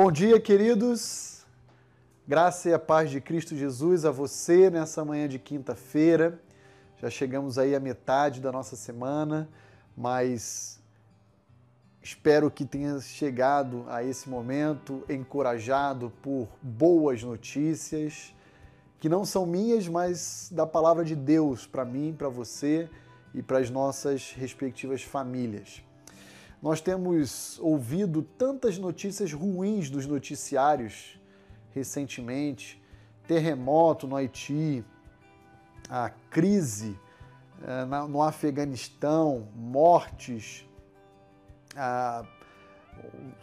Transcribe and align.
Bom 0.00 0.12
dia, 0.12 0.38
queridos. 0.38 1.44
Graça 2.24 2.68
e 2.68 2.72
a 2.72 2.78
paz 2.78 3.10
de 3.10 3.20
Cristo 3.20 3.56
Jesus 3.56 4.04
a 4.04 4.12
você 4.12 4.70
nessa 4.70 5.04
manhã 5.04 5.26
de 5.26 5.40
quinta-feira. 5.40 6.40
Já 6.98 7.10
chegamos 7.10 7.58
aí 7.58 7.74
à 7.74 7.80
metade 7.80 8.40
da 8.40 8.52
nossa 8.52 8.76
semana, 8.76 9.48
mas 9.96 10.80
espero 12.00 12.48
que 12.48 12.64
tenha 12.64 13.00
chegado 13.00 13.86
a 13.88 14.04
esse 14.04 14.28
momento 14.28 15.02
encorajado 15.08 16.12
por 16.22 16.46
boas 16.62 17.24
notícias, 17.24 18.32
que 19.00 19.08
não 19.08 19.24
são 19.24 19.44
minhas, 19.44 19.88
mas 19.88 20.48
da 20.52 20.64
palavra 20.64 21.04
de 21.04 21.16
Deus 21.16 21.66
para 21.66 21.84
mim, 21.84 22.14
para 22.16 22.28
você 22.28 22.88
e 23.34 23.42
para 23.42 23.58
as 23.58 23.68
nossas 23.68 24.30
respectivas 24.30 25.02
famílias. 25.02 25.82
Nós 26.60 26.80
temos 26.80 27.58
ouvido 27.60 28.22
tantas 28.22 28.78
notícias 28.78 29.32
ruins 29.32 29.88
dos 29.88 30.06
noticiários 30.06 31.20
recentemente: 31.70 32.82
terremoto 33.26 34.06
no 34.08 34.16
Haiti, 34.16 34.84
a 35.88 36.10
crise 36.30 36.98
eh, 37.62 37.84
no 38.08 38.22
Afeganistão, 38.22 39.48
mortes, 39.54 40.68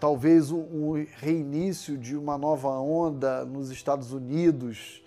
talvez 0.00 0.50
o 0.50 0.94
reinício 1.18 1.98
de 1.98 2.16
uma 2.16 2.38
nova 2.38 2.70
onda 2.70 3.44
nos 3.44 3.70
Estados 3.70 4.12
Unidos 4.12 5.02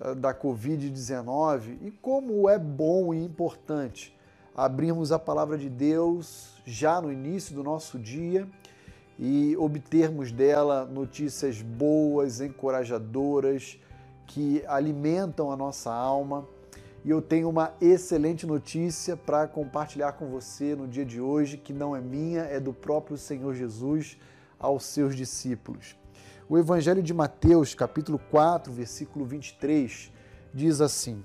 eh, 0.00 0.14
da 0.14 0.34
Covid-19 0.34 1.78
e 1.82 1.90
como 1.90 2.48
é 2.48 2.58
bom 2.58 3.14
e 3.14 3.24
importante 3.24 4.15
abrirmos 4.56 5.12
a 5.12 5.18
palavra 5.18 5.58
de 5.58 5.68
Deus 5.68 6.54
já 6.64 6.98
no 6.98 7.12
início 7.12 7.54
do 7.54 7.62
nosso 7.62 7.98
dia 7.98 8.48
e 9.18 9.54
obtermos 9.58 10.32
dela 10.32 10.86
notícias 10.86 11.60
boas, 11.60 12.40
encorajadoras, 12.40 13.78
que 14.26 14.64
alimentam 14.66 15.52
a 15.52 15.56
nossa 15.56 15.92
alma. 15.92 16.48
E 17.04 17.10
eu 17.10 17.20
tenho 17.20 17.48
uma 17.48 17.74
excelente 17.80 18.46
notícia 18.46 19.16
para 19.16 19.46
compartilhar 19.46 20.12
com 20.12 20.28
você 20.28 20.74
no 20.74 20.88
dia 20.88 21.04
de 21.04 21.20
hoje, 21.20 21.58
que 21.58 21.72
não 21.72 21.94
é 21.94 22.00
minha, 22.00 22.40
é 22.42 22.58
do 22.58 22.72
próprio 22.72 23.16
Senhor 23.16 23.54
Jesus 23.54 24.18
aos 24.58 24.84
seus 24.84 25.14
discípulos. 25.14 25.96
O 26.48 26.56
Evangelho 26.56 27.02
de 27.02 27.12
Mateus, 27.12 27.74
capítulo 27.74 28.18
4, 28.30 28.72
versículo 28.72 29.24
23, 29.24 30.10
diz 30.52 30.80
assim: 30.80 31.22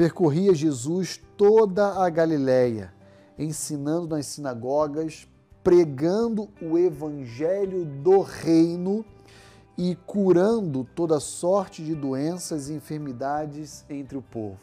Percorria 0.00 0.54
Jesus 0.54 1.20
toda 1.36 2.02
a 2.02 2.08
Galiléia, 2.08 2.90
ensinando 3.38 4.16
nas 4.16 4.24
sinagogas, 4.24 5.28
pregando 5.62 6.48
o 6.62 6.78
evangelho 6.78 7.84
do 7.84 8.22
reino 8.22 9.04
e 9.76 9.94
curando 10.06 10.88
toda 10.96 11.20
sorte 11.20 11.84
de 11.84 11.94
doenças 11.94 12.70
e 12.70 12.72
enfermidades 12.72 13.84
entre 13.90 14.16
o 14.16 14.22
povo. 14.22 14.58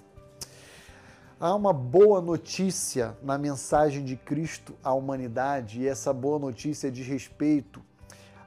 Há 1.40 1.54
uma 1.54 1.72
boa 1.72 2.20
notícia 2.20 3.16
na 3.22 3.38
mensagem 3.38 4.04
de 4.04 4.16
Cristo 4.16 4.74
à 4.84 4.92
humanidade, 4.92 5.82
e 5.82 5.88
essa 5.88 6.12
boa 6.12 6.40
notícia 6.40 6.92
diz 6.92 7.06
respeito 7.06 7.80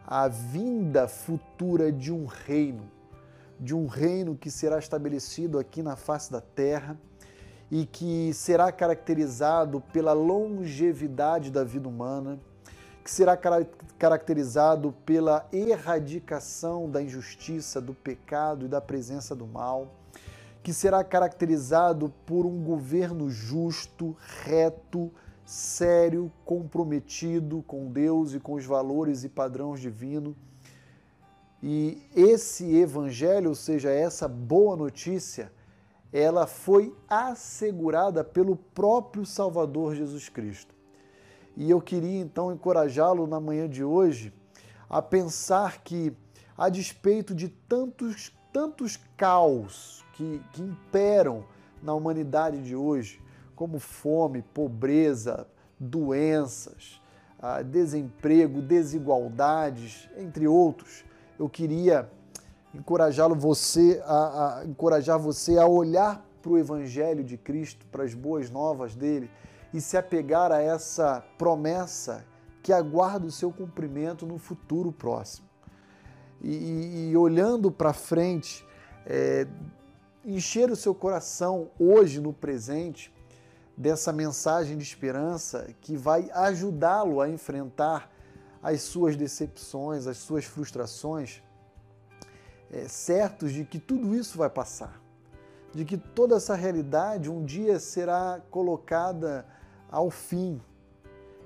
à 0.04 0.26
vinda 0.26 1.06
futura 1.06 1.92
de 1.92 2.12
um 2.12 2.26
reino 2.26 2.90
de 3.60 3.74
um 3.74 3.86
reino 3.86 4.34
que 4.34 4.50
será 4.50 4.78
estabelecido 4.78 5.58
aqui 5.58 5.82
na 5.82 5.94
face 5.94 6.32
da 6.32 6.40
terra 6.40 6.98
e 7.70 7.84
que 7.84 8.32
será 8.32 8.72
caracterizado 8.72 9.82
pela 9.92 10.14
longevidade 10.14 11.50
da 11.50 11.62
vida 11.62 11.86
humana, 11.86 12.40
que 13.04 13.10
será 13.10 13.36
caracterizado 13.98 14.92
pela 15.04 15.46
erradicação 15.52 16.90
da 16.90 17.02
injustiça, 17.02 17.80
do 17.80 17.92
pecado 17.92 18.64
e 18.64 18.68
da 18.68 18.80
presença 18.80 19.36
do 19.36 19.46
mal, 19.46 19.94
que 20.62 20.72
será 20.72 21.04
caracterizado 21.04 22.12
por 22.24 22.46
um 22.46 22.64
governo 22.64 23.30
justo, 23.30 24.16
reto, 24.42 25.12
sério, 25.44 26.32
comprometido 26.46 27.62
com 27.66 27.90
Deus 27.92 28.32
e 28.32 28.40
com 28.40 28.54
os 28.54 28.64
valores 28.64 29.22
e 29.22 29.28
padrões 29.28 29.80
divinos 29.80 30.34
e 31.62 32.02
esse 32.16 32.76
evangelho, 32.76 33.50
ou 33.50 33.54
seja, 33.54 33.90
essa 33.90 34.26
boa 34.26 34.76
notícia, 34.76 35.52
ela 36.12 36.46
foi 36.46 36.94
assegurada 37.08 38.24
pelo 38.24 38.56
próprio 38.56 39.26
Salvador 39.26 39.94
Jesus 39.94 40.28
Cristo. 40.28 40.74
E 41.56 41.70
eu 41.70 41.80
queria 41.80 42.20
então 42.20 42.52
encorajá-lo 42.52 43.26
na 43.26 43.38
manhã 43.38 43.68
de 43.68 43.84
hoje 43.84 44.32
a 44.88 45.02
pensar 45.02 45.82
que, 45.82 46.12
a 46.56 46.68
despeito 46.68 47.34
de 47.34 47.48
tantos, 47.48 48.34
tantos 48.52 48.98
caos 49.16 50.04
que, 50.14 50.42
que 50.52 50.62
imperam 50.62 51.44
na 51.82 51.94
humanidade 51.94 52.62
de 52.62 52.74
hoje, 52.74 53.20
como 53.54 53.78
fome, 53.78 54.42
pobreza, 54.42 55.46
doenças, 55.78 57.00
ah, 57.38 57.62
desemprego, 57.62 58.60
desigualdades, 58.60 60.08
entre 60.16 60.48
outros, 60.48 61.04
eu 61.40 61.48
queria 61.48 62.06
encorajá-lo 62.74 63.34
você 63.34 64.00
a, 64.04 64.58
a, 64.58 64.64
encorajar 64.66 65.18
você 65.18 65.58
a 65.58 65.66
olhar 65.66 66.22
para 66.42 66.52
o 66.52 66.58
evangelho 66.58 67.24
de 67.24 67.38
Cristo, 67.38 67.86
para 67.90 68.04
as 68.04 68.12
boas 68.12 68.50
novas 68.50 68.94
dele 68.94 69.30
e 69.72 69.80
se 69.80 69.96
apegar 69.96 70.52
a 70.52 70.60
essa 70.60 71.24
promessa 71.38 72.26
que 72.62 72.74
aguarda 72.74 73.26
o 73.26 73.30
seu 73.30 73.50
cumprimento 73.50 74.26
no 74.26 74.36
futuro 74.36 74.92
próximo. 74.92 75.48
E, 76.42 76.50
e, 76.50 77.10
e 77.10 77.16
olhando 77.16 77.70
para 77.70 77.94
frente, 77.94 78.66
é, 79.06 79.46
encher 80.22 80.70
o 80.70 80.76
seu 80.76 80.94
coração 80.94 81.70
hoje 81.78 82.20
no 82.20 82.34
presente 82.34 83.10
dessa 83.74 84.12
mensagem 84.12 84.76
de 84.76 84.82
esperança 84.82 85.68
que 85.80 85.96
vai 85.96 86.30
ajudá-lo 86.34 87.18
a 87.18 87.30
enfrentar 87.30 88.10
as 88.62 88.82
suas 88.82 89.16
decepções, 89.16 90.06
as 90.06 90.18
suas 90.18 90.44
frustrações, 90.44 91.42
é, 92.70 92.86
certos 92.86 93.52
de 93.52 93.64
que 93.64 93.78
tudo 93.78 94.14
isso 94.14 94.38
vai 94.38 94.50
passar, 94.50 95.00
de 95.72 95.84
que 95.84 95.96
toda 95.96 96.36
essa 96.36 96.54
realidade 96.54 97.30
um 97.30 97.44
dia 97.44 97.78
será 97.78 98.40
colocada 98.50 99.46
ao 99.90 100.10
fim 100.10 100.60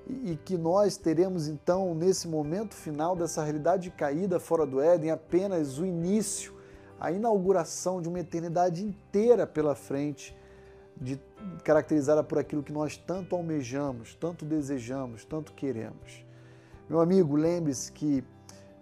e, 0.07 0.33
e 0.33 0.37
que 0.37 0.57
nós 0.57 0.97
teremos 0.97 1.49
então, 1.49 1.95
nesse 1.95 2.29
momento 2.29 2.75
final 2.75 3.17
dessa 3.17 3.43
realidade 3.43 3.91
caída 3.91 4.39
fora 4.39 4.67
do 4.67 4.81
Éden, 4.81 5.11
apenas 5.11 5.79
o 5.79 5.87
início, 5.87 6.55
a 7.01 7.11
inauguração 7.11 8.03
de 8.03 8.09
uma 8.09 8.21
eternidade 8.21 8.85
inteira 8.85 9.47
pela 9.47 9.75
frente, 9.75 10.37
de, 10.97 11.21
caracterizada 11.63 12.23
por 12.23 12.39
aquilo 12.39 12.63
que 12.63 12.73
nós 12.73 12.97
tanto 12.97 13.35
almejamos, 13.35 14.15
tanto 14.15 14.45
desejamos, 14.45 15.25
tanto 15.25 15.53
queremos. 15.53 16.24
Meu 16.89 17.01
amigo, 17.01 17.35
lembre-se 17.35 17.91
que 17.91 18.23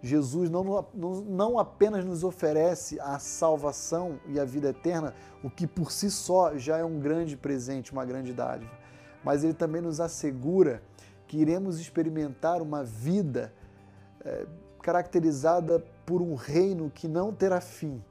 Jesus 0.03 0.51
não, 0.51 0.85
não 0.93 1.59
apenas 1.59 2.05
nos 2.05 2.25
oferece 2.25 2.99
a 2.99 3.21
salvação 3.21 4.19
e 4.27 4.41
a 4.41 4.45
vida 4.45 4.71
eterna, 4.71 5.15
o 5.45 5.49
que 5.49 5.65
por 5.65 5.93
si 5.93 6.11
só 6.11 6.59
já 6.59 6.79
é 6.79 6.85
um 6.85 6.99
grande 6.99 7.37
presente, 7.37 7.93
uma 7.93 8.05
grande 8.05 8.33
dádiva, 8.33 8.73
mas 9.23 9.45
ele 9.45 9.55
também 9.55 9.81
nos 9.81 10.01
assegura 10.01 10.83
que 11.29 11.39
iremos 11.39 11.79
experimentar 11.79 12.61
uma 12.61 12.83
vida 12.83 13.55
é, 14.25 14.47
caracterizada 14.83 15.79
por 16.05 16.21
um 16.21 16.35
reino 16.35 16.91
que 16.91 17.07
não 17.07 17.33
terá 17.33 17.61
fim. 17.61 18.03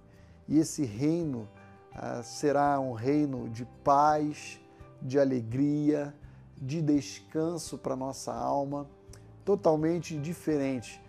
E 0.48 0.58
esse 0.58 0.86
reino 0.86 1.48
ah, 1.94 2.24
será 2.24 2.80
um 2.80 2.94
reino 2.94 3.50
de 3.50 3.66
paz, 3.84 4.60
de 5.02 5.20
alegria, 5.20 6.16
de 6.56 6.82
descanso 6.82 7.78
para 7.78 7.96
nossa 7.98 8.34
alma 8.34 8.88
totalmente 9.46 10.18
diferente 10.18 11.02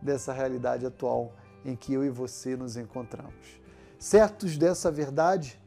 dessa 0.00 0.32
realidade 0.32 0.86
atual 0.86 1.32
em 1.64 1.76
que 1.76 1.92
eu 1.92 2.04
e 2.04 2.10
você 2.10 2.56
nos 2.56 2.76
encontramos. 2.76 3.60
Certos 3.98 4.56
dessa 4.56 4.90
verdade, 4.90 5.60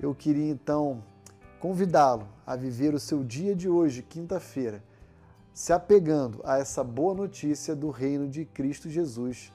eu 0.00 0.14
queria 0.14 0.50
então 0.50 1.02
convidá-lo 1.60 2.28
a 2.44 2.56
viver 2.56 2.94
o 2.94 3.00
seu 3.00 3.22
dia 3.22 3.54
de 3.54 3.68
hoje, 3.68 4.02
quinta-feira, 4.02 4.82
se 5.54 5.72
apegando 5.72 6.40
a 6.44 6.58
essa 6.58 6.84
boa 6.84 7.14
notícia 7.14 7.74
do 7.74 7.90
reino 7.90 8.28
de 8.28 8.44
Cristo 8.44 8.90
Jesus, 8.90 9.52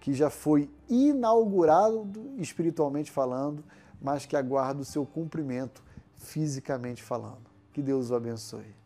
que 0.00 0.12
já 0.12 0.28
foi 0.28 0.68
inaugurado 0.88 2.34
espiritualmente 2.36 3.10
falando, 3.10 3.64
mas 4.00 4.26
que 4.26 4.36
aguarda 4.36 4.82
o 4.82 4.84
seu 4.84 5.06
cumprimento 5.06 5.82
fisicamente 6.16 7.02
falando. 7.02 7.50
Que 7.72 7.80
Deus 7.80 8.10
o 8.10 8.14
abençoe. 8.14 8.81